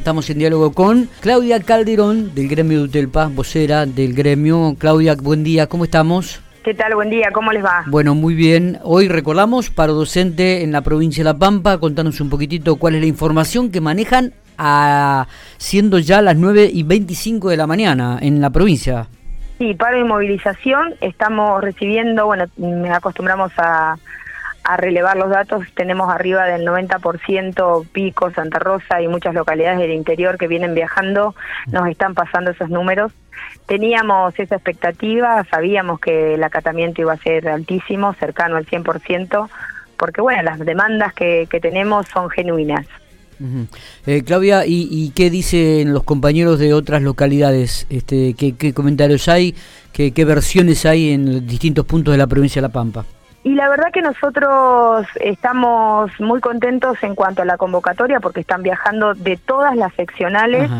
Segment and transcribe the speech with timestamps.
[0.00, 4.74] Estamos en diálogo con Claudia Calderón del gremio de Utelpa, vocera del gremio.
[4.78, 6.40] Claudia, buen día, ¿cómo estamos?
[6.64, 6.94] ¿Qué tal?
[6.94, 7.84] Buen día, ¿cómo les va?
[7.86, 8.78] Bueno, muy bien.
[8.82, 11.76] Hoy recordamos paro docente en la provincia de La Pampa.
[11.76, 15.26] Contanos un poquitito cuál es la información que manejan a,
[15.58, 19.06] siendo ya las 9 y 25 de la mañana en la provincia.
[19.58, 20.94] Sí, paro y movilización.
[21.02, 22.46] Estamos recibiendo, bueno,
[22.90, 23.96] acostumbramos a
[24.70, 29.90] a relevar los datos, tenemos arriba del 90% Pico, Santa Rosa y muchas localidades del
[29.90, 31.34] interior que vienen viajando,
[31.72, 33.10] nos están pasando esos números.
[33.66, 39.48] Teníamos esa expectativa, sabíamos que el acatamiento iba a ser altísimo, cercano al 100%,
[39.96, 42.86] porque bueno, las demandas que, tenemos son genuinas.
[44.06, 47.88] Eh, Claudia, ¿y, qué dicen los compañeros de otras localidades?
[47.90, 49.56] Este, ¿qué, comentarios hay?
[49.92, 53.04] ¿Qué, ¿Qué versiones hay en distintos puntos de la provincia de La Pampa?
[53.42, 58.62] Y la verdad que nosotros estamos muy contentos en cuanto a la convocatoria porque están
[58.62, 60.70] viajando de todas las seccionales.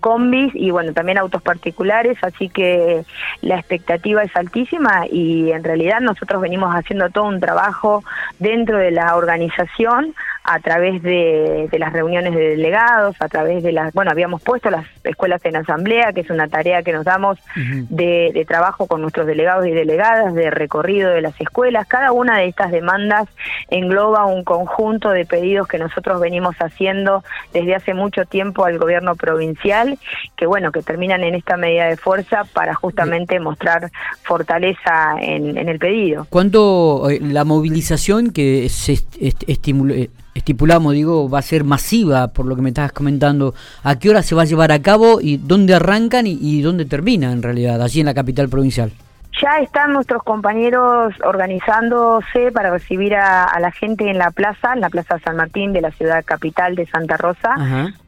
[0.00, 3.04] combis y bueno, también autos particulares, así que
[3.40, 8.02] la expectativa es altísima y en realidad nosotros venimos haciendo todo un trabajo
[8.40, 10.12] dentro de la organización
[10.44, 14.86] a través de, las reuniones de delegados, a través de las, bueno, habíamos puesto las
[15.04, 19.66] escuelas en asamblea, que es una tarea que nos damos de, trabajo con nuestros delegados
[19.66, 21.86] y delegadas, de recorrido de las escuelas.
[21.86, 23.28] Cada una de estas demandas
[23.70, 29.14] engloba un conjunto de pedidos que nosotros venimos haciendo desde hace mucho tiempo al gobierno
[29.14, 29.98] provincial,
[30.36, 33.90] que bueno, que terminan en esta medida de fuerza para justamente mostrar
[34.22, 36.26] fortaleza en, el pedido.
[36.28, 38.98] ¿Cuánto eh, la movilización que se
[39.46, 39.94] estimuló
[40.34, 43.54] estipulamos, digo, va a ser masiva, por lo que me estabas comentando.
[43.82, 47.32] ¿A qué hora se va a llevar a cabo y dónde arrancan y, dónde termina
[47.32, 48.92] en realidad, allí en la capital provincial?
[49.40, 54.90] Ya están nuestros compañeros organizándose para recibir a, la gente en la plaza, en la
[54.90, 57.54] Plaza San Martín de la ciudad capital de Santa Rosa.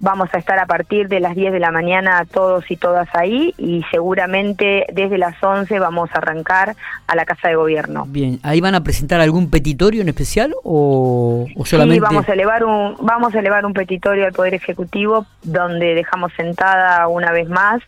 [0.00, 3.54] Vamos a estar a partir de las 10 de la mañana todos y todas ahí
[3.56, 8.04] y seguramente desde las 11 vamos a arrancar a la Casa de Gobierno.
[8.06, 11.94] Bien, ¿ahí van a presentar algún petitorio en especial o, solamente...?
[11.94, 16.32] Sí, vamos a, elevar un, vamos a elevar un petitorio al Poder Ejecutivo donde dejamos
[16.34, 17.82] sentada una vez más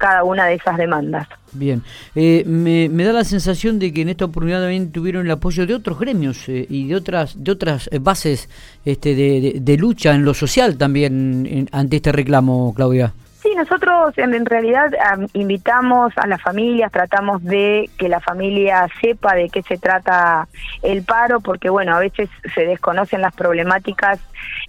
[0.00, 1.28] cada una de esas demandas.
[1.52, 1.82] Bien,
[2.14, 5.74] eh, me, da la sensación de que en esta oportunidad también tuvieron el apoyo de
[5.74, 8.48] otros gremios eh, y de otras de otras eh, bases
[8.84, 13.12] este, de, lucha en lo social también ante este reclamo, Claudia.
[13.42, 14.90] Sí, nosotros en, realidad
[15.32, 20.46] invitamos a las familias, tratamos de que la familia sepa de qué se trata
[20.82, 24.20] el paro, porque bueno, a veces se desconocen las problemáticas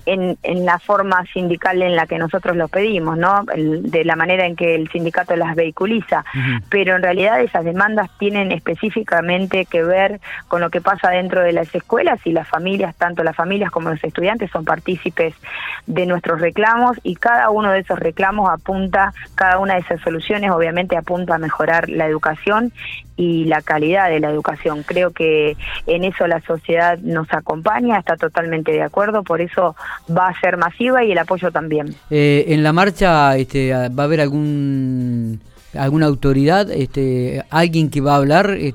[0.05, 3.43] en, en la forma sindical en la que nosotros lo pedimos, ¿no?
[3.45, 6.23] de la manera en que el sindicato las vehiculiza.
[6.69, 11.51] Pero en realidad esas demandas tienen específicamente que ver con lo que pasa dentro de
[11.51, 15.33] las escuelas y las familias, tanto las familias como los estudiantes, son partícipes
[15.85, 20.51] de nuestros reclamos y cada uno de esos reclamos apunta, cada una de esas soluciones
[20.51, 22.71] obviamente apunta a mejorar la educación
[23.21, 24.83] y la calidad de la educación.
[24.83, 25.55] Creo que
[25.85, 30.57] en eso la sociedad nos acompaña, está totalmente de acuerdo, por eso va a ser
[30.57, 31.95] masiva y el apoyo también.
[32.09, 35.39] Eh, en la marcha este, va a haber algún
[35.77, 38.73] alguna autoridad, este, alguien que va a hablar eh,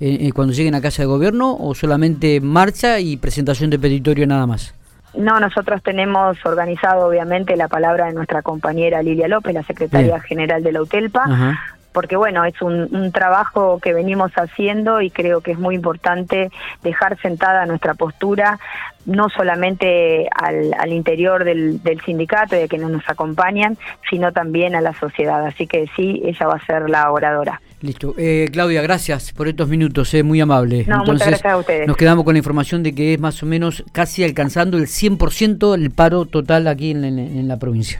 [0.00, 4.46] eh, cuando lleguen a casa de gobierno o solamente marcha y presentación de petitorio nada
[4.46, 4.74] más.
[5.14, 10.62] No, nosotros tenemos organizado obviamente la palabra de nuestra compañera Lilia López, la secretaria general
[10.62, 11.24] de la UTELPA,
[11.92, 16.50] porque bueno, es un, trabajo que venimos haciendo y creo que es muy importante
[16.82, 18.58] dejar sentada nuestra postura,
[19.06, 23.78] no solamente al, interior del, sindicato y de quienes nos acompañan,
[24.10, 25.46] sino también a la sociedad.
[25.46, 27.60] Así que sí, ella va a ser la oradora.
[27.80, 28.14] Listo.
[28.18, 30.84] Eh, Claudia, gracias por estos minutos, eh, muy amable.
[30.86, 31.86] No, muchas gracias a ustedes.
[31.86, 35.74] Nos quedamos con la información de que es más o menos casi alcanzando el 100%
[35.74, 37.96] el paro total aquí en la provincia.